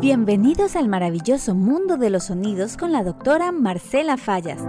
Bienvenidos 0.00 0.76
al 0.76 0.86
maravilloso 0.86 1.56
mundo 1.56 1.96
de 1.96 2.08
los 2.08 2.26
sonidos 2.26 2.76
con 2.76 2.92
la 2.92 3.02
doctora 3.02 3.50
Marcela 3.50 4.16
Fallas, 4.16 4.62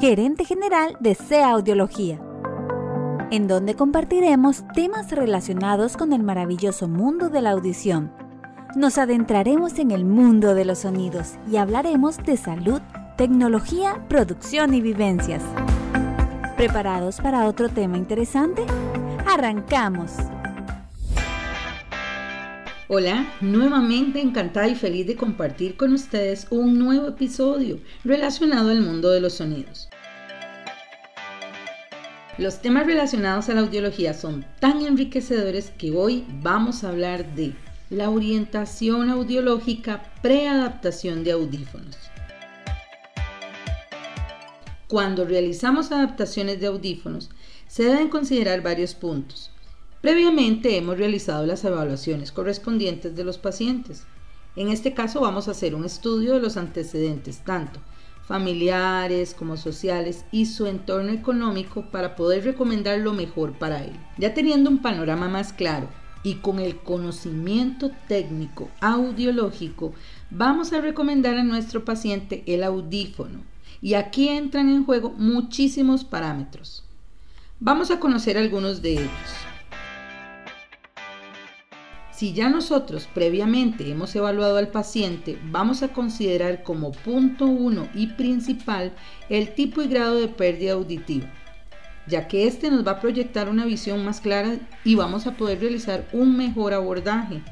gerente 0.00 0.46
general 0.46 0.96
de 0.98 1.14
CEA 1.14 1.50
Audiología, 1.50 2.18
en 3.30 3.48
donde 3.48 3.74
compartiremos 3.74 4.64
temas 4.72 5.10
relacionados 5.10 5.98
con 5.98 6.14
el 6.14 6.22
maravilloso 6.22 6.88
mundo 6.88 7.28
de 7.28 7.42
la 7.42 7.50
audición. 7.50 8.14
Nos 8.74 8.96
adentraremos 8.96 9.78
en 9.78 9.90
el 9.90 10.06
mundo 10.06 10.54
de 10.54 10.64
los 10.64 10.78
sonidos 10.78 11.34
y 11.50 11.58
hablaremos 11.58 12.16
de 12.16 12.38
salud, 12.38 12.80
tecnología, 13.18 14.02
producción 14.08 14.72
y 14.72 14.80
vivencias. 14.80 15.42
¿Preparados 16.56 17.20
para 17.20 17.44
otro 17.44 17.68
tema 17.68 17.98
interesante? 17.98 18.64
¡Arrancamos! 19.26 20.12
Hola, 22.88 23.32
nuevamente 23.40 24.20
encantada 24.20 24.66
y 24.66 24.74
feliz 24.74 25.06
de 25.06 25.14
compartir 25.14 25.76
con 25.76 25.92
ustedes 25.92 26.48
un 26.50 26.80
nuevo 26.80 27.06
episodio 27.06 27.78
relacionado 28.02 28.70
al 28.70 28.82
mundo 28.82 29.10
de 29.10 29.20
los 29.20 29.34
sonidos. 29.34 29.88
Los 32.38 32.60
temas 32.60 32.84
relacionados 32.84 33.48
a 33.48 33.54
la 33.54 33.60
audiología 33.60 34.14
son 34.14 34.44
tan 34.58 34.84
enriquecedores 34.84 35.70
que 35.70 35.92
hoy 35.92 36.24
vamos 36.42 36.82
a 36.82 36.88
hablar 36.88 37.36
de 37.36 37.54
la 37.88 38.10
orientación 38.10 39.10
audiológica 39.10 40.02
preadaptación 40.20 41.22
de 41.22 41.32
audífonos. 41.32 41.96
Cuando 44.88 45.24
realizamos 45.24 45.92
adaptaciones 45.92 46.60
de 46.60 46.66
audífonos, 46.66 47.30
se 47.68 47.84
deben 47.84 48.08
considerar 48.08 48.60
varios 48.60 48.94
puntos. 48.94 49.52
Previamente 50.02 50.76
hemos 50.76 50.98
realizado 50.98 51.46
las 51.46 51.64
evaluaciones 51.64 52.32
correspondientes 52.32 53.16
de 53.16 53.24
los 53.24 53.38
pacientes. 53.38 54.04
En 54.56 54.68
este 54.68 54.92
caso 54.92 55.20
vamos 55.20 55.48
a 55.48 55.52
hacer 55.52 55.74
un 55.74 55.84
estudio 55.84 56.34
de 56.34 56.40
los 56.40 56.56
antecedentes, 56.58 57.44
tanto 57.44 57.80
familiares 58.26 59.34
como 59.34 59.56
sociales 59.56 60.24
y 60.32 60.46
su 60.46 60.66
entorno 60.66 61.12
económico 61.12 61.90
para 61.90 62.16
poder 62.16 62.44
recomendar 62.44 62.98
lo 62.98 63.12
mejor 63.12 63.52
para 63.52 63.84
él. 63.84 63.92
Ya 64.18 64.34
teniendo 64.34 64.70
un 64.70 64.80
panorama 64.80 65.28
más 65.28 65.52
claro 65.52 65.88
y 66.22 66.36
con 66.36 66.58
el 66.58 66.78
conocimiento 66.78 67.90
técnico 68.08 68.70
audiológico, 68.80 69.92
vamos 70.30 70.72
a 70.72 70.80
recomendar 70.80 71.36
a 71.36 71.44
nuestro 71.44 71.84
paciente 71.84 72.42
el 72.46 72.64
audífono. 72.64 73.40
Y 73.80 73.94
aquí 73.94 74.28
entran 74.28 74.68
en 74.68 74.84
juego 74.84 75.10
muchísimos 75.10 76.04
parámetros. 76.04 76.84
Vamos 77.60 77.90
a 77.90 78.00
conocer 78.00 78.38
algunos 78.38 78.82
de 78.82 78.92
ellos. 78.92 79.51
Si 82.22 82.32
ya 82.32 82.48
nosotros 82.48 83.08
previamente 83.12 83.90
hemos 83.90 84.14
evaluado 84.14 84.56
al 84.56 84.68
paciente, 84.68 85.40
vamos 85.50 85.82
a 85.82 85.88
considerar 85.88 86.62
como 86.62 86.92
punto 86.92 87.46
uno 87.46 87.88
y 87.96 88.06
principal 88.06 88.92
el 89.28 89.52
tipo 89.54 89.82
y 89.82 89.88
grado 89.88 90.14
de 90.14 90.28
pérdida 90.28 90.74
auditiva, 90.74 91.26
ya 92.06 92.28
que 92.28 92.46
este 92.46 92.70
nos 92.70 92.86
va 92.86 92.92
a 92.92 93.00
proyectar 93.00 93.48
una 93.48 93.64
visión 93.64 94.04
más 94.04 94.20
clara 94.20 94.56
y 94.84 94.94
vamos 94.94 95.26
a 95.26 95.36
poder 95.36 95.58
realizar 95.58 96.06
un 96.12 96.36
mejor 96.36 96.74
abordaje. 96.74 97.42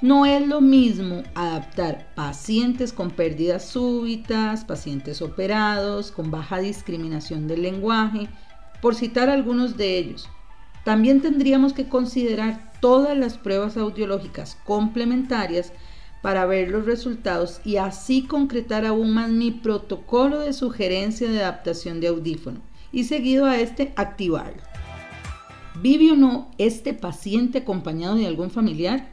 No 0.00 0.24
es 0.24 0.48
lo 0.48 0.62
mismo 0.62 1.22
adaptar 1.34 2.06
pacientes 2.14 2.94
con 2.94 3.10
pérdidas 3.10 3.66
súbitas, 3.66 4.64
pacientes 4.64 5.20
operados, 5.20 6.10
con 6.10 6.30
baja 6.30 6.58
discriminación 6.58 7.46
del 7.46 7.60
lenguaje, 7.60 8.30
por 8.80 8.94
citar 8.94 9.28
algunos 9.28 9.76
de 9.76 9.98
ellos. 9.98 10.26
También 10.86 11.20
tendríamos 11.20 11.74
que 11.74 11.86
considerar 11.86 12.69
todas 12.80 13.16
las 13.16 13.38
pruebas 13.38 13.76
audiológicas 13.76 14.56
complementarias 14.64 15.72
para 16.22 16.46
ver 16.46 16.70
los 16.70 16.86
resultados 16.86 17.60
y 17.64 17.76
así 17.76 18.22
concretar 18.22 18.84
aún 18.84 19.12
más 19.12 19.30
mi 19.30 19.50
protocolo 19.50 20.40
de 20.40 20.52
sugerencia 20.52 21.30
de 21.30 21.40
adaptación 21.40 22.00
de 22.00 22.08
audífono 22.08 22.60
y 22.92 23.04
seguido 23.04 23.46
a 23.46 23.58
este 23.58 23.92
activarlo. 23.96 24.62
¿Vive 25.80 26.12
o 26.12 26.16
no 26.16 26.50
este 26.58 26.92
paciente 26.92 27.58
acompañado 27.58 28.16
de 28.16 28.26
algún 28.26 28.50
familiar? 28.50 29.08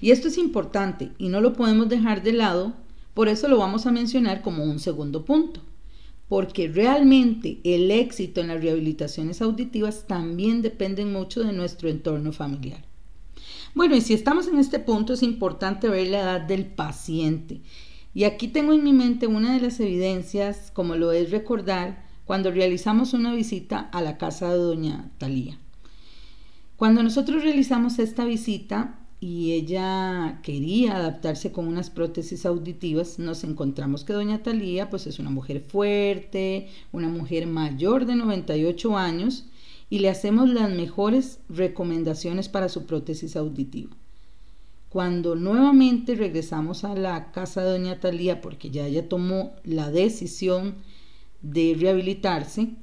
Y 0.00 0.12
esto 0.12 0.28
es 0.28 0.38
importante 0.38 1.10
y 1.18 1.28
no 1.28 1.40
lo 1.40 1.52
podemos 1.52 1.88
dejar 1.88 2.22
de 2.22 2.32
lado, 2.32 2.74
por 3.12 3.28
eso 3.28 3.48
lo 3.48 3.58
vamos 3.58 3.86
a 3.86 3.92
mencionar 3.92 4.40
como 4.40 4.64
un 4.64 4.78
segundo 4.78 5.24
punto 5.24 5.60
porque 6.30 6.68
realmente 6.68 7.58
el 7.64 7.90
éxito 7.90 8.40
en 8.40 8.46
las 8.46 8.62
rehabilitaciones 8.62 9.42
auditivas 9.42 10.06
también 10.06 10.62
depende 10.62 11.04
mucho 11.04 11.42
de 11.42 11.52
nuestro 11.52 11.88
entorno 11.88 12.30
familiar. 12.30 12.84
Bueno, 13.74 13.96
y 13.96 14.00
si 14.00 14.14
estamos 14.14 14.48
en 14.48 14.58
este 14.58 14.78
punto 14.78 15.12
es 15.12 15.22
importante 15.22 15.88
ver 15.88 16.08
la 16.08 16.20
edad 16.20 16.40
del 16.40 16.66
paciente. 16.66 17.62
Y 18.12 18.24
aquí 18.24 18.48
tengo 18.48 18.72
en 18.72 18.82
mi 18.82 18.92
mente 18.92 19.26
una 19.26 19.54
de 19.54 19.60
las 19.60 19.78
evidencias, 19.78 20.72
como 20.72 20.96
lo 20.96 21.12
es 21.12 21.30
recordar 21.30 22.04
cuando 22.24 22.50
realizamos 22.50 23.14
una 23.14 23.34
visita 23.34 23.78
a 23.78 24.02
la 24.02 24.18
casa 24.18 24.50
de 24.50 24.58
doña 24.58 25.10
Talía. 25.18 25.58
Cuando 26.76 27.02
nosotros 27.02 27.44
realizamos 27.44 27.98
esta 27.98 28.24
visita, 28.24 29.00
y 29.20 29.52
ella 29.52 30.40
quería 30.42 30.96
adaptarse 30.96 31.52
con 31.52 31.68
unas 31.68 31.90
prótesis 31.90 32.46
auditivas, 32.46 33.18
nos 33.18 33.44
encontramos 33.44 34.02
que 34.02 34.14
doña 34.14 34.42
Talía 34.42 34.88
pues 34.88 35.06
es 35.06 35.18
una 35.18 35.28
mujer 35.28 35.60
fuerte, 35.68 36.68
una 36.90 37.08
mujer 37.08 37.46
mayor 37.46 38.06
de 38.06 38.16
98 38.16 38.96
años 38.96 39.46
y 39.90 39.98
le 39.98 40.08
hacemos 40.08 40.48
las 40.48 40.70
mejores 40.70 41.40
recomendaciones 41.48 42.48
para 42.48 42.68
su 42.68 42.86
prótesis 42.86 43.34
auditiva. 43.36 43.90
Cuando 44.88 45.34
nuevamente 45.34 46.14
regresamos 46.14 46.84
a 46.84 46.94
la 46.94 47.32
casa 47.32 47.62
de 47.62 47.72
doña 47.72 48.00
Talía 48.00 48.40
porque 48.40 48.70
ya 48.70 48.86
ella 48.86 49.08
tomó 49.08 49.52
la 49.64 49.90
decisión 49.90 50.76
de 51.42 51.76
rehabilitarse 51.78 52.74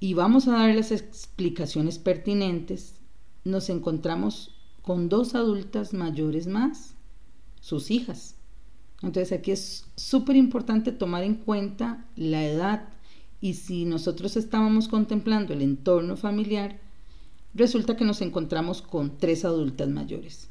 y 0.00 0.14
vamos 0.14 0.48
a 0.48 0.52
dar 0.52 0.74
las 0.74 0.92
explicaciones 0.92 1.98
pertinentes, 1.98 2.94
nos 3.44 3.68
encontramos 3.68 4.54
con 4.82 5.08
dos 5.08 5.34
adultas 5.34 5.92
mayores 5.92 6.46
más, 6.46 6.94
sus 7.60 7.90
hijas. 7.90 8.36
Entonces 9.02 9.38
aquí 9.38 9.50
es 9.50 9.86
súper 9.96 10.36
importante 10.36 10.92
tomar 10.92 11.22
en 11.22 11.34
cuenta 11.34 12.06
la 12.16 12.44
edad 12.44 12.88
y 13.40 13.54
si 13.54 13.84
nosotros 13.84 14.36
estábamos 14.36 14.88
contemplando 14.88 15.52
el 15.52 15.62
entorno 15.62 16.16
familiar, 16.16 16.80
resulta 17.54 17.96
que 17.96 18.04
nos 18.04 18.20
encontramos 18.20 18.82
con 18.82 19.18
tres 19.18 19.44
adultas 19.44 19.88
mayores. 19.88 20.48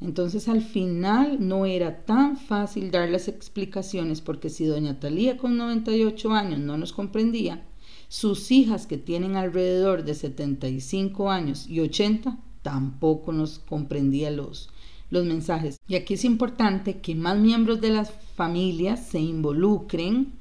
Entonces 0.00 0.48
al 0.48 0.62
final 0.62 1.36
no 1.46 1.66
era 1.66 2.04
tan 2.04 2.38
fácil 2.38 2.90
dar 2.90 3.10
las 3.10 3.28
explicaciones 3.28 4.22
porque 4.22 4.48
si 4.48 4.64
doña 4.64 4.98
Talía 4.98 5.36
con 5.36 5.58
98 5.58 6.32
años 6.32 6.58
no 6.58 6.78
nos 6.78 6.92
comprendía, 6.92 7.66
sus 8.08 8.50
hijas 8.50 8.86
que 8.86 8.96
tienen 8.96 9.36
alrededor 9.36 10.04
de 10.04 10.14
75 10.14 11.30
años 11.30 11.66
y 11.68 11.80
80 11.80 12.38
tampoco 12.62 13.32
nos 13.32 13.58
comprendía 13.58 14.30
los, 14.30 14.70
los 15.10 15.24
mensajes. 15.26 15.78
Y 15.86 15.96
aquí 15.96 16.14
es 16.14 16.24
importante 16.24 17.00
que 17.00 17.14
más 17.14 17.38
miembros 17.38 17.80
de 17.80 17.90
las 17.90 18.10
familias 18.34 19.06
se 19.06 19.20
involucren 19.20 20.32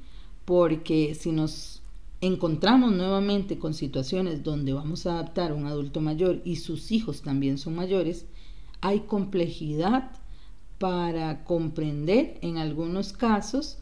porque 0.46 1.16
si 1.16 1.32
nos 1.32 1.79
encontramos 2.22 2.92
nuevamente 2.92 3.58
con 3.58 3.74
situaciones 3.74 4.44
donde 4.44 4.74
vamos 4.74 5.06
a 5.06 5.14
adaptar 5.14 5.52
a 5.52 5.56
un 5.56 5.66
adulto 5.66 6.02
mayor 6.02 6.42
y 6.44 6.58
sus 6.58 6.92
hijos 6.92 7.22
también 7.22 7.58
son 7.58 7.76
mayores, 7.76 8.26
hay 8.82 9.02
complejidad 9.02 10.12
para 10.78 11.44
comprender 11.44 12.38
en 12.42 12.58
algunos 12.58 13.14
casos 13.14 13.80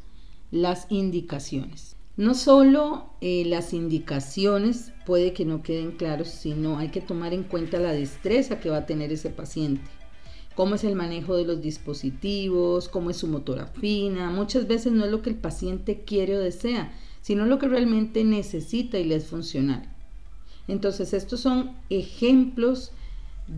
las 0.51 0.87
indicaciones. 0.89 1.95
No 2.15 2.33
solo 2.33 3.11
eh, 3.21 3.43
las 3.45 3.73
indicaciones 3.73 4.91
puede 5.05 5.33
que 5.33 5.45
no 5.45 5.61
queden 5.61 5.91
claros, 5.91 6.29
sino 6.29 6.79
hay 6.79 6.89
que 6.89 7.01
tomar 7.01 7.33
en 7.33 7.43
cuenta 7.43 7.79
la 7.79 7.91
destreza 7.91 8.59
que 8.59 8.71
va 8.71 8.77
a 8.77 8.85
tener 8.87 9.11
ese 9.11 9.29
paciente. 9.29 9.83
Cómo 10.55 10.73
es 10.73 10.83
el 10.83 10.95
manejo 10.95 11.35
de 11.35 11.45
los 11.45 11.61
dispositivos, 11.61 12.89
cómo 12.89 13.11
es 13.11 13.17
su 13.17 13.27
motora 13.27 13.67
fina. 13.67 14.31
Muchas 14.31 14.67
veces 14.67 14.93
no 14.93 15.05
es 15.05 15.11
lo 15.11 15.21
que 15.21 15.29
el 15.29 15.35
paciente 15.35 16.03
quiere 16.05 16.35
o 16.37 16.39
desea, 16.41 16.91
sino 17.27 17.45
lo 17.45 17.59
que 17.59 17.67
realmente 17.67 18.23
necesita 18.23 18.97
y 18.97 19.03
le 19.03 19.15
es 19.15 19.25
funcional. 19.25 19.83
Entonces, 20.69 21.11
estos 21.11 21.41
son 21.41 21.73
ejemplos 21.89 22.93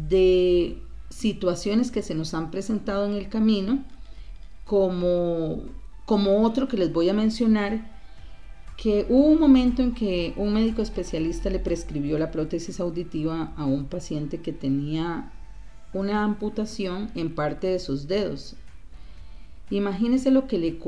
de 0.10 0.82
situaciones 1.12 1.92
que 1.92 2.02
se 2.02 2.16
nos 2.16 2.34
han 2.34 2.50
presentado 2.50 3.06
en 3.06 3.14
el 3.14 3.30
camino, 3.30 3.84
como, 4.66 5.62
como 6.08 6.42
otro 6.42 6.68
que 6.68 6.78
les 6.78 6.92
voy 6.92 7.10
a 7.10 7.14
mencionar 7.14 7.86
que 8.76 9.06
hubo 9.08 9.28
un 9.28 9.40
momento 9.40 9.84
en 9.84 9.94
que 9.94 10.34
un 10.36 10.52
médico 10.52 10.82
especialista 10.82 11.52
le 11.52 11.60
prescribió 11.60 12.18
la 12.18 12.32
prótesis 12.32 12.80
auditiva 12.80 13.54
a 13.56 13.66
un 13.66 13.86
paciente 13.86 14.42
que 14.42 14.52
tenía 14.52 15.32
una 15.94 16.24
amputación 16.24 17.12
en 17.14 17.36
parte 17.36 17.68
de 17.68 17.78
sus 17.78 18.08
dedos. 18.08 18.56
Imagínese 19.70 20.32
lo 20.32 20.48
que 20.48 20.58
le, 20.58 20.80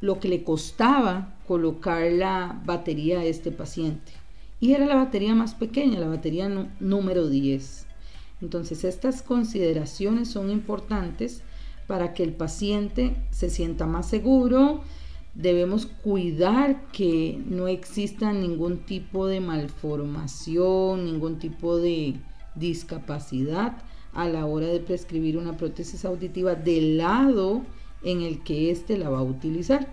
lo 0.00 0.20
que 0.20 0.28
le 0.28 0.42
costaba 0.42 1.34
colocar 1.46 2.10
la 2.10 2.60
batería 2.64 3.20
a 3.20 3.24
este 3.24 3.50
paciente. 3.50 4.12
Y 4.60 4.72
era 4.72 4.86
la 4.86 4.96
batería 4.96 5.34
más 5.34 5.54
pequeña, 5.54 6.00
la 6.00 6.08
batería 6.08 6.48
número 6.80 7.28
10. 7.28 7.86
Entonces 8.42 8.84
estas 8.84 9.22
consideraciones 9.22 10.28
son 10.28 10.50
importantes 10.50 11.42
para 11.86 12.14
que 12.14 12.22
el 12.22 12.32
paciente 12.32 13.16
se 13.30 13.50
sienta 13.50 13.86
más 13.86 14.08
seguro. 14.08 14.82
Debemos 15.34 15.86
cuidar 15.86 16.86
que 16.92 17.38
no 17.46 17.68
exista 17.68 18.32
ningún 18.32 18.78
tipo 18.78 19.26
de 19.26 19.40
malformación, 19.40 21.04
ningún 21.04 21.38
tipo 21.38 21.76
de 21.76 22.16
discapacidad 22.54 23.76
a 24.14 24.26
la 24.26 24.46
hora 24.46 24.66
de 24.66 24.80
prescribir 24.80 25.36
una 25.36 25.58
prótesis 25.58 26.06
auditiva 26.06 26.54
del 26.54 26.96
lado 26.96 27.62
en 28.02 28.22
el 28.22 28.42
que 28.42 28.70
éste 28.70 28.96
la 28.98 29.08
va 29.08 29.18
a 29.18 29.22
utilizar. 29.22 29.86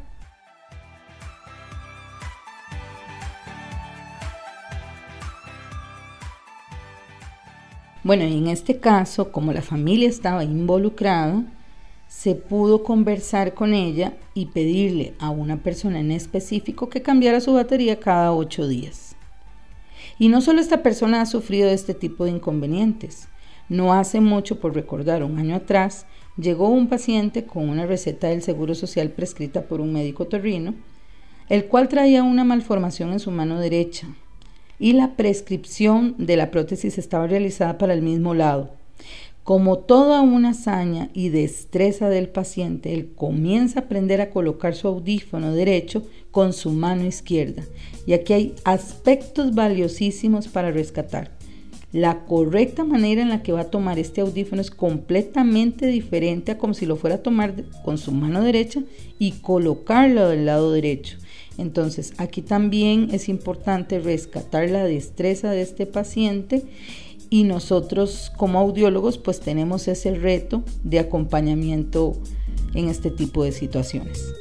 Bueno, 8.04 8.24
en 8.24 8.48
este 8.48 8.80
caso, 8.80 9.32
como 9.32 9.54
la 9.54 9.62
familia 9.62 10.10
estaba 10.10 10.44
involucrada, 10.44 11.46
se 12.10 12.36
pudo 12.36 12.84
conversar 12.84 13.54
con 13.54 13.74
ella 13.74 14.14
y 14.34 14.48
pedirle 14.48 15.14
a 15.20 15.30
una 15.30 15.64
persona 15.64 16.00
en 16.00 16.12
específico 16.12 16.90
que 16.90 17.02
cambiara 17.02 17.40
su 17.40 17.54
batería 17.54 18.02
cada 18.02 18.34
ocho 18.34 18.68
días. 18.68 19.16
Y 20.20 20.28
no 20.28 20.42
solo 20.42 20.60
esta 20.60 20.84
persona 20.84 21.22
ha 21.22 21.26
sufrido 21.26 21.70
este 21.70 21.94
tipo 21.94 22.26
de 22.26 22.32
inconvenientes. 22.32 23.30
No 23.70 23.94
hace 23.94 24.20
mucho, 24.20 24.60
por 24.60 24.76
recordar, 24.76 25.24
un 25.24 25.40
año 25.40 25.56
atrás, 25.56 26.06
llegó 26.38 26.70
un 26.70 26.88
paciente 26.88 27.46
con 27.46 27.70
una 27.70 27.86
receta 27.86 28.28
del 28.28 28.42
Seguro 28.42 28.76
Social 28.76 29.10
prescrita 29.10 29.64
por 29.64 29.82
un 29.82 29.94
médico 29.94 30.26
torrino, 30.26 30.74
el 31.50 31.66
cual 31.66 31.88
traía 31.88 32.24
una 32.24 32.44
malformación 32.44 33.12
en 33.12 33.20
su 33.20 33.32
mano 33.32 33.60
derecha, 33.60 34.08
y 34.80 34.94
la 34.94 35.16
prescripción 35.16 36.16
de 36.18 36.36
la 36.36 36.52
prótesis 36.52 36.98
estaba 36.98 37.28
realizada 37.28 37.78
para 37.78 37.94
el 37.94 38.02
mismo 38.02 38.34
lado. 38.34 38.72
Como 39.44 39.80
toda 39.80 40.22
una 40.22 40.52
hazaña 40.52 41.10
y 41.14 41.28
destreza 41.28 42.08
del 42.08 42.30
paciente, 42.30 42.94
él 42.94 43.12
comienza 43.14 43.80
a 43.80 43.84
aprender 43.84 44.22
a 44.22 44.30
colocar 44.30 44.74
su 44.74 44.88
audífono 44.88 45.54
derecho 45.54 46.04
con 46.32 46.54
su 46.54 46.72
mano 46.72 47.06
izquierda. 47.06 47.64
Y 48.06 48.14
aquí 48.14 48.32
hay 48.32 48.56
aspectos 48.64 49.54
valiosísimos 49.54 50.48
para 50.48 50.72
rescatar. 50.72 51.33
La 51.94 52.26
correcta 52.26 52.84
manera 52.84 53.22
en 53.22 53.30
la 53.30 53.44
que 53.44 53.52
va 53.52 53.62
a 53.62 53.70
tomar 53.70 54.00
este 54.00 54.22
audífono 54.22 54.64
es 54.64 54.72
completamente 54.72 55.86
diferente 55.86 56.52
a 56.52 56.58
como 56.58 56.74
si 56.74 56.88
lo 56.88 56.96
fuera 56.96 57.18
a 57.18 57.24
tomar 57.24 57.54
con 57.86 58.00
su 58.00 58.12
mano 58.12 58.42
derecha 58.42 58.82
y 59.20 59.34
colocarlo 59.34 60.28
del 60.28 60.48
lado 60.48 60.72
derecho. 60.72 61.18
Entonces, 61.60 62.14
aquí 62.18 62.42
también 62.42 63.10
es 63.12 63.30
importante 63.30 64.00
rescatar 64.00 64.72
la 64.72 64.86
destreza 64.86 65.52
de 65.52 65.62
este 65.62 65.86
paciente 65.86 66.64
y 67.30 67.44
nosotros 67.44 68.32
como 68.38 68.58
audiólogos 68.58 69.20
pues 69.20 69.40
tenemos 69.40 69.88
ese 69.88 70.16
reto 70.16 70.64
de 70.84 70.98
acompañamiento 70.98 72.14
en 72.74 72.90
este 72.90 73.12
tipo 73.12 73.44
de 73.44 73.52
situaciones. 73.52 74.34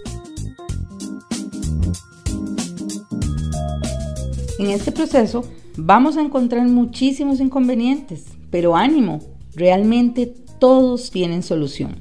En 4.58 4.70
este 4.70 4.90
proceso 4.90 5.44
vamos 5.76 6.16
a 6.16 6.22
encontrar 6.22 6.66
muchísimos 6.69 7.40
inconvenientes, 7.40 8.26
pero 8.50 8.76
ánimo, 8.76 9.20
realmente 9.54 10.26
todos 10.58 11.10
tienen 11.10 11.42
solución. 11.42 11.96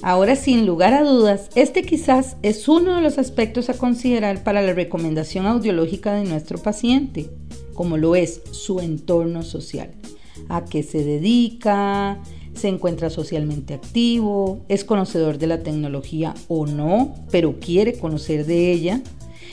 Ahora, 0.00 0.36
sin 0.36 0.64
lugar 0.64 0.94
a 0.94 1.02
dudas, 1.02 1.50
este 1.54 1.82
quizás 1.82 2.36
es 2.42 2.68
uno 2.68 2.96
de 2.96 3.02
los 3.02 3.18
aspectos 3.18 3.68
a 3.68 3.74
considerar 3.74 4.42
para 4.42 4.62
la 4.62 4.72
recomendación 4.72 5.44
audiológica 5.46 6.14
de 6.14 6.24
nuestro 6.24 6.58
paciente, 6.58 7.28
como 7.74 7.96
lo 7.98 8.16
es 8.16 8.40
su 8.52 8.80
entorno 8.80 9.42
social. 9.42 9.90
¿A 10.48 10.64
qué 10.64 10.82
se 10.82 11.04
dedica? 11.04 12.22
¿Se 12.54 12.68
encuentra 12.68 13.10
socialmente 13.10 13.74
activo? 13.74 14.60
¿Es 14.68 14.84
conocedor 14.84 15.38
de 15.38 15.46
la 15.46 15.62
tecnología 15.62 16.34
o 16.48 16.66
no, 16.66 17.14
pero 17.30 17.60
quiere 17.60 17.98
conocer 17.98 18.46
de 18.46 18.72
ella? 18.72 19.02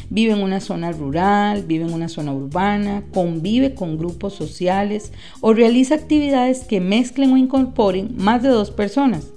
vive 0.09 0.33
en 0.33 0.42
una 0.42 0.59
zona 0.59 0.92
rural, 0.92 1.63
vive 1.63 1.86
en 1.86 1.94
una 1.94 2.09
zona 2.09 2.33
urbana, 2.33 3.03
convive 3.13 3.74
con 3.75 3.97
grupos 3.97 4.33
sociales 4.33 5.12
o 5.42 5.53
realiza 5.53 5.95
actividades 5.95 6.63
que 6.63 6.80
mezclen 6.80 7.33
o 7.33 7.38
incorporen 7.38 8.15
más 8.18 8.44
de 8.44 8.50
dos 8.50 8.71
personas. 8.71 9.27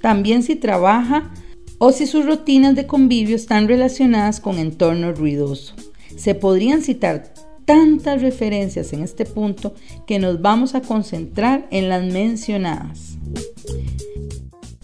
También 0.00 0.42
si 0.42 0.56
trabaja 0.56 1.30
o 1.78 1.92
si 1.92 2.06
sus 2.06 2.24
rutinas 2.24 2.74
de 2.74 2.86
convivio 2.86 3.36
están 3.36 3.68
relacionadas 3.68 4.40
con 4.40 4.58
entorno 4.58 5.12
ruidoso. 5.12 5.74
Se 6.16 6.34
podrían 6.34 6.82
citar 6.82 7.32
tantas 7.66 8.22
referencias 8.22 8.94
en 8.94 9.02
este 9.02 9.26
punto 9.26 9.74
que 10.06 10.18
nos 10.18 10.40
vamos 10.40 10.74
a 10.74 10.80
concentrar 10.80 11.66
en 11.70 11.90
las 11.90 12.04
mencionadas. 12.04 13.18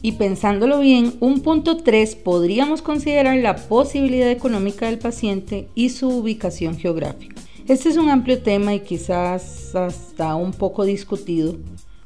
Y 0.03 0.13
pensándolo 0.13 0.81
bien, 0.81 1.15
un 1.21 1.41
punto 1.41 1.77
3 1.77 2.17
podríamos 2.17 2.83
considerar 2.83 3.37
la 3.39 3.57
posibilidad 3.57 4.29
económica 4.31 4.87
del 4.87 4.99
paciente 4.99 5.69
y 5.77 5.91
su 5.91 6.09
ubicación 6.09 6.77
geográfica. 6.77 7.41
Este 7.69 7.89
es 7.89 7.97
un 7.97 8.11
amplio 8.11 8.43
tema 8.43 8.75
y 8.75 8.81
quizás 8.81 9.75
hasta 9.77 10.35
un 10.35 10.51
poco 10.51 10.85
discutido, 10.85 11.57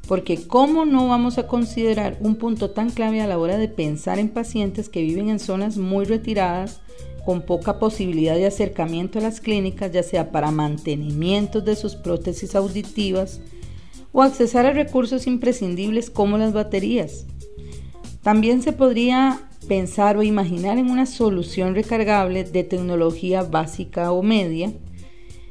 porque 0.06 0.46
¿cómo 0.46 0.84
no 0.84 1.08
vamos 1.08 1.38
a 1.38 1.46
considerar 1.46 2.18
un 2.20 2.36
punto 2.36 2.70
tan 2.70 2.90
clave 2.90 3.22
a 3.22 3.26
la 3.26 3.38
hora 3.38 3.56
de 3.56 3.68
pensar 3.68 4.18
en 4.18 4.28
pacientes 4.28 4.90
que 4.90 5.00
viven 5.00 5.30
en 5.30 5.38
zonas 5.38 5.78
muy 5.78 6.04
retiradas, 6.04 6.82
con 7.26 7.42
poca 7.42 7.78
posibilidad 7.78 8.36
de 8.36 8.46
acercamiento 8.46 9.18
a 9.18 9.22
las 9.22 9.42
clínicas, 9.42 9.92
ya 9.92 10.02
sea 10.02 10.32
para 10.32 10.50
mantenimiento 10.50 11.60
de 11.60 11.76
sus 11.76 11.96
prótesis 11.96 12.54
auditivas 12.54 13.40
o 14.12 14.22
accesar 14.22 14.64
a 14.64 14.72
recursos 14.72 15.26
imprescindibles 15.26 16.08
como 16.08 16.38
las 16.38 16.54
baterías? 16.54 17.26
También 18.22 18.62
se 18.62 18.72
podría 18.72 19.40
pensar 19.68 20.16
o 20.16 20.22
imaginar 20.22 20.78
en 20.78 20.90
una 20.90 21.04
solución 21.04 21.74
recargable 21.74 22.44
de 22.44 22.64
tecnología 22.64 23.42
básica 23.42 24.12
o 24.12 24.22
media 24.22 24.72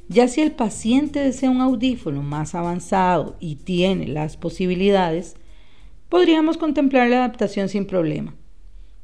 ya 0.07 0.27
si 0.27 0.42
el 0.42 0.51
paciente 0.51 1.19
desea 1.19 1.50
un 1.50 1.62
audífono 1.62 2.22
más 2.22 2.54
avanzado 2.54 3.38
y 3.39 3.56
tiene 3.56 4.07
las 4.07 4.38
posibilidades, 4.38 5.36
podríamos 6.10 6.57
contemplar 6.57 7.10
la 7.10 7.18
adaptación 7.18 7.69
sin 7.69 7.86
problema, 7.86 8.36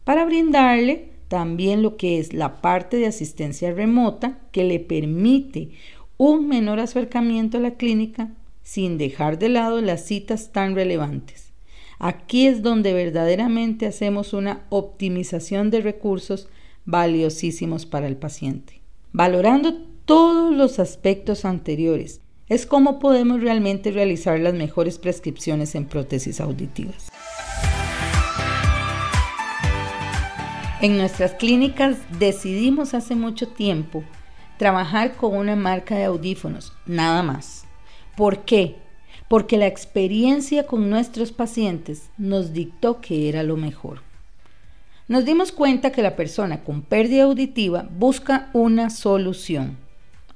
para 0.03 0.25
brindarle 0.25 1.10
también 1.31 1.81
lo 1.81 1.95
que 1.95 2.19
es 2.19 2.33
la 2.33 2.59
parte 2.59 2.97
de 2.97 3.05
asistencia 3.05 3.71
remota 3.71 4.37
que 4.51 4.65
le 4.65 4.81
permite 4.81 5.69
un 6.17 6.49
menor 6.49 6.81
acercamiento 6.81 7.57
a 7.57 7.61
la 7.61 7.75
clínica 7.75 8.33
sin 8.63 8.97
dejar 8.97 9.39
de 9.39 9.47
lado 9.47 9.79
las 9.79 10.03
citas 10.03 10.51
tan 10.51 10.75
relevantes. 10.75 11.53
Aquí 11.99 12.47
es 12.47 12.61
donde 12.61 12.91
verdaderamente 12.91 13.85
hacemos 13.85 14.33
una 14.33 14.65
optimización 14.67 15.71
de 15.71 15.79
recursos 15.79 16.49
valiosísimos 16.83 17.85
para 17.85 18.07
el 18.07 18.17
paciente. 18.17 18.81
Valorando 19.13 19.73
todos 20.03 20.53
los 20.53 20.79
aspectos 20.79 21.45
anteriores. 21.45 22.19
Es 22.49 22.65
cómo 22.65 22.99
podemos 22.99 23.39
realmente 23.39 23.91
realizar 23.91 24.37
las 24.41 24.53
mejores 24.53 24.99
prescripciones 24.99 25.75
en 25.75 25.85
prótesis 25.85 26.41
auditivas. 26.41 27.10
En 30.81 30.97
nuestras 30.97 31.33
clínicas 31.33 31.97
decidimos 32.17 32.95
hace 32.95 33.13
mucho 33.13 33.47
tiempo 33.47 34.03
trabajar 34.57 35.15
con 35.15 35.37
una 35.37 35.55
marca 35.55 35.95
de 35.95 36.05
audífonos, 36.05 36.73
nada 36.87 37.21
más. 37.21 37.65
¿Por 38.17 38.45
qué? 38.45 38.77
Porque 39.27 39.57
la 39.57 39.67
experiencia 39.67 40.65
con 40.65 40.89
nuestros 40.89 41.31
pacientes 41.31 42.09
nos 42.17 42.51
dictó 42.51 42.99
que 42.99 43.29
era 43.29 43.43
lo 43.43 43.57
mejor. 43.57 44.01
Nos 45.07 45.23
dimos 45.23 45.51
cuenta 45.51 45.91
que 45.91 46.01
la 46.01 46.15
persona 46.15 46.63
con 46.63 46.81
pérdida 46.81 47.25
auditiva 47.25 47.87
busca 47.95 48.49
una 48.51 48.89
solución 48.89 49.77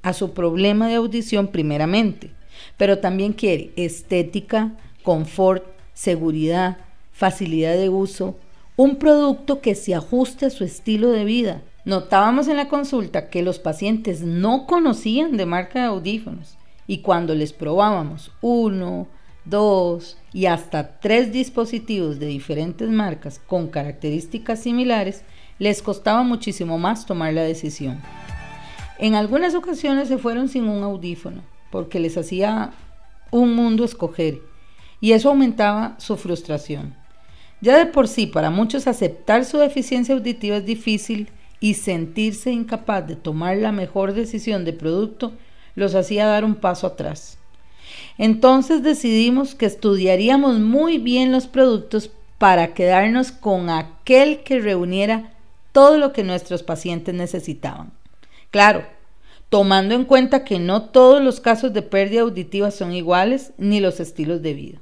a 0.02 0.12
su 0.12 0.32
problema 0.32 0.86
de 0.86 0.94
audición 0.94 1.48
primeramente, 1.48 2.30
pero 2.76 3.00
también 3.00 3.32
quiere 3.32 3.72
estética, 3.74 4.74
confort, 5.02 5.64
seguridad, 5.92 6.76
facilidad 7.10 7.76
de 7.76 7.88
uso, 7.88 8.36
un 8.76 8.96
producto 8.96 9.60
que 9.60 9.74
se 9.74 9.94
ajuste 9.94 10.46
a 10.46 10.50
su 10.50 10.62
estilo 10.62 11.10
de 11.10 11.24
vida. 11.24 11.62
Notábamos 11.86 12.46
en 12.48 12.56
la 12.56 12.68
consulta 12.68 13.30
que 13.30 13.42
los 13.42 13.58
pacientes 13.58 14.20
no 14.20 14.66
conocían 14.66 15.36
de 15.36 15.46
marca 15.46 15.80
de 15.80 15.86
audífonos 15.86 16.58
y 16.86 16.98
cuando 16.98 17.34
les 17.34 17.52
probábamos 17.52 18.32
uno, 18.42 19.08
dos 19.46 20.18
y 20.32 20.46
hasta 20.46 20.98
tres 21.00 21.32
dispositivos 21.32 22.18
de 22.18 22.26
diferentes 22.26 22.90
marcas 22.90 23.40
con 23.46 23.68
características 23.68 24.60
similares, 24.60 25.24
les 25.58 25.80
costaba 25.80 26.22
muchísimo 26.22 26.76
más 26.76 27.06
tomar 27.06 27.32
la 27.32 27.42
decisión. 27.42 28.00
En 28.98 29.14
algunas 29.14 29.54
ocasiones 29.54 30.08
se 30.08 30.18
fueron 30.18 30.48
sin 30.48 30.68
un 30.68 30.82
audífono 30.82 31.42
porque 31.70 31.98
les 31.98 32.18
hacía 32.18 32.72
un 33.30 33.54
mundo 33.54 33.84
escoger 33.84 34.40
y 35.00 35.12
eso 35.12 35.30
aumentaba 35.30 35.94
su 35.98 36.16
frustración. 36.16 37.05
Ya 37.60 37.78
de 37.78 37.86
por 37.86 38.08
sí, 38.08 38.26
para 38.26 38.50
muchos 38.50 38.86
aceptar 38.86 39.44
su 39.44 39.58
deficiencia 39.58 40.14
auditiva 40.14 40.56
es 40.56 40.66
difícil 40.66 41.28
y 41.60 41.74
sentirse 41.74 42.50
incapaz 42.50 43.06
de 43.06 43.16
tomar 43.16 43.56
la 43.56 43.72
mejor 43.72 44.12
decisión 44.12 44.64
de 44.64 44.72
producto 44.72 45.32
los 45.74 45.94
hacía 45.94 46.26
dar 46.26 46.44
un 46.44 46.56
paso 46.56 46.86
atrás. 46.86 47.38
Entonces 48.18 48.82
decidimos 48.82 49.54
que 49.54 49.66
estudiaríamos 49.66 50.58
muy 50.58 50.98
bien 50.98 51.32
los 51.32 51.46
productos 51.46 52.10
para 52.38 52.74
quedarnos 52.74 53.32
con 53.32 53.70
aquel 53.70 54.42
que 54.42 54.58
reuniera 54.58 55.32
todo 55.72 55.98
lo 55.98 56.12
que 56.12 56.24
nuestros 56.24 56.62
pacientes 56.62 57.14
necesitaban. 57.14 57.92
Claro, 58.50 58.84
tomando 59.48 59.94
en 59.94 60.04
cuenta 60.04 60.44
que 60.44 60.58
no 60.58 60.82
todos 60.84 61.22
los 61.22 61.40
casos 61.40 61.72
de 61.72 61.82
pérdida 61.82 62.22
auditiva 62.22 62.70
son 62.70 62.92
iguales 62.92 63.52
ni 63.58 63.80
los 63.80 64.00
estilos 64.00 64.42
de 64.42 64.54
vida. 64.54 64.78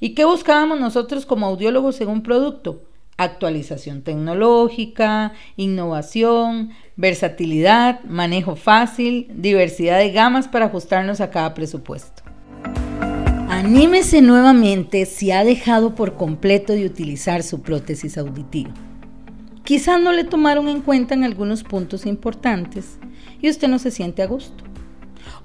¿Y 0.00 0.10
qué 0.10 0.24
buscábamos 0.24 0.78
nosotros 0.78 1.26
como 1.26 1.46
audiólogos 1.46 2.00
en 2.00 2.08
un 2.08 2.22
producto? 2.22 2.84
Actualización 3.16 4.02
tecnológica, 4.02 5.32
innovación, 5.56 6.70
versatilidad, 6.94 8.04
manejo 8.04 8.54
fácil, 8.54 9.26
diversidad 9.34 9.98
de 9.98 10.12
gamas 10.12 10.46
para 10.46 10.66
ajustarnos 10.66 11.20
a 11.20 11.30
cada 11.30 11.52
presupuesto. 11.54 12.22
Anímese 13.48 14.22
nuevamente 14.22 15.04
si 15.04 15.32
ha 15.32 15.42
dejado 15.42 15.96
por 15.96 16.14
completo 16.14 16.74
de 16.74 16.86
utilizar 16.86 17.42
su 17.42 17.60
prótesis 17.62 18.16
auditiva. 18.18 18.70
Quizás 19.64 20.00
no 20.00 20.12
le 20.12 20.22
tomaron 20.22 20.68
en 20.68 20.80
cuenta 20.80 21.14
en 21.14 21.24
algunos 21.24 21.64
puntos 21.64 22.06
importantes 22.06 22.98
y 23.40 23.50
usted 23.50 23.66
no 23.66 23.80
se 23.80 23.90
siente 23.90 24.22
a 24.22 24.26
gusto. 24.26 24.62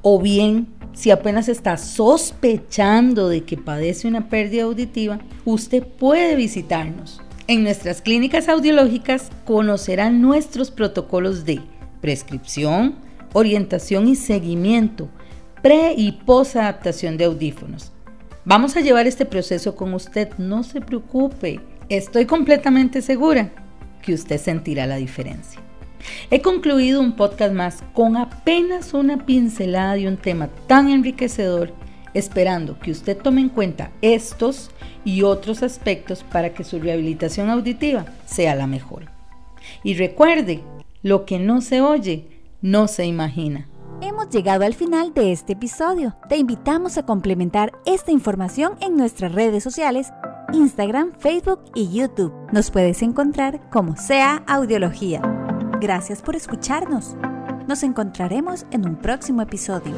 O 0.03 0.21
bien, 0.21 0.67
si 0.93 1.11
apenas 1.11 1.49
está 1.49 1.77
sospechando 1.77 3.27
de 3.27 3.43
que 3.43 3.57
padece 3.57 4.07
una 4.07 4.29
pérdida 4.29 4.63
auditiva, 4.63 5.19
usted 5.45 5.83
puede 5.83 6.35
visitarnos. 6.35 7.21
En 7.47 7.63
nuestras 7.63 8.01
clínicas 8.01 8.47
audiológicas 8.47 9.29
conocerán 9.45 10.21
nuestros 10.21 10.71
protocolos 10.71 11.45
de 11.45 11.61
prescripción, 11.99 12.95
orientación 13.33 14.07
y 14.07 14.15
seguimiento, 14.15 15.09
pre 15.61 15.93
y 15.97 16.11
post 16.25 16.55
adaptación 16.55 17.17
de 17.17 17.25
audífonos. 17.25 17.91
Vamos 18.45 18.75
a 18.75 18.81
llevar 18.81 19.07
este 19.07 19.25
proceso 19.25 19.75
con 19.75 19.93
usted, 19.93 20.29
no 20.37 20.63
se 20.63 20.81
preocupe. 20.81 21.59
Estoy 21.89 22.25
completamente 22.25 23.01
segura 23.01 23.51
que 24.01 24.13
usted 24.13 24.37
sentirá 24.37 24.85
la 24.85 24.97
diferencia. 24.97 25.59
He 26.29 26.41
concluido 26.41 27.01
un 27.01 27.15
podcast 27.15 27.53
más 27.53 27.83
con 27.93 28.17
apenas 28.17 28.93
una 28.93 29.25
pincelada 29.25 29.95
de 29.95 30.07
un 30.07 30.17
tema 30.17 30.49
tan 30.67 30.89
enriquecedor, 30.89 31.73
esperando 32.13 32.79
que 32.79 32.91
usted 32.91 33.17
tome 33.17 33.41
en 33.41 33.49
cuenta 33.49 33.91
estos 34.01 34.71
y 35.05 35.23
otros 35.23 35.63
aspectos 35.63 36.23
para 36.23 36.53
que 36.53 36.63
su 36.63 36.79
rehabilitación 36.79 37.49
auditiva 37.49 38.05
sea 38.25 38.55
la 38.55 38.67
mejor. 38.67 39.05
Y 39.83 39.95
recuerde, 39.95 40.61
lo 41.01 41.25
que 41.25 41.39
no 41.39 41.61
se 41.61 41.81
oye, 41.81 42.27
no 42.61 42.87
se 42.87 43.05
imagina. 43.05 43.67
Hemos 44.01 44.29
llegado 44.29 44.65
al 44.65 44.73
final 44.73 45.13
de 45.13 45.31
este 45.31 45.53
episodio. 45.53 46.15
Te 46.27 46.37
invitamos 46.37 46.97
a 46.97 47.05
complementar 47.05 47.71
esta 47.85 48.11
información 48.11 48.73
en 48.81 48.97
nuestras 48.97 49.33
redes 49.33 49.63
sociales, 49.63 50.11
Instagram, 50.51 51.13
Facebook 51.19 51.61
y 51.73 51.89
YouTube. 51.89 52.33
Nos 52.51 52.69
puedes 52.69 53.01
encontrar 53.01 53.69
como 53.69 53.95
sea 53.95 54.43
Audiología. 54.47 55.42
Gracias 55.83 56.21
por 56.21 56.37
escucharnos. 56.37 57.17
Nos 57.67 57.83
encontraremos 57.83 58.65
en 58.71 58.87
un 58.87 58.95
próximo 58.95 59.41
episodio. 59.41 59.93